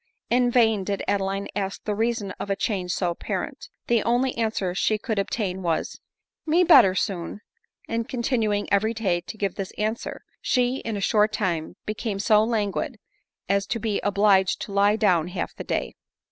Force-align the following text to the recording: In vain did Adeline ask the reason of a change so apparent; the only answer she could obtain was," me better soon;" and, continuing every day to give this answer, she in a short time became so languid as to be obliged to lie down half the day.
In 0.31 0.49
vain 0.49 0.83
did 0.83 1.03
Adeline 1.07 1.47
ask 1.55 1.83
the 1.83 1.93
reason 1.93 2.31
of 2.39 2.49
a 2.49 2.55
change 2.55 2.89
so 2.91 3.11
apparent; 3.11 3.69
the 3.85 4.01
only 4.01 4.35
answer 4.35 4.73
she 4.73 4.97
could 4.97 5.19
obtain 5.19 5.61
was," 5.61 5.99
me 6.47 6.63
better 6.63 6.95
soon;" 6.95 7.41
and, 7.87 8.09
continuing 8.09 8.67
every 8.73 8.95
day 8.95 9.21
to 9.21 9.37
give 9.37 9.53
this 9.53 9.71
answer, 9.77 10.23
she 10.41 10.77
in 10.77 10.97
a 10.97 11.01
short 11.01 11.31
time 11.31 11.75
became 11.85 12.17
so 12.17 12.43
languid 12.43 12.97
as 13.47 13.67
to 13.67 13.79
be 13.79 13.99
obliged 14.01 14.59
to 14.61 14.71
lie 14.71 14.95
down 14.95 15.27
half 15.27 15.53
the 15.55 15.63
day. 15.63 15.93